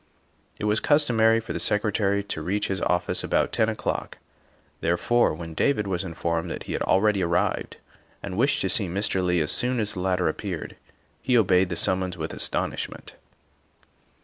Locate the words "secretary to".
1.59-2.41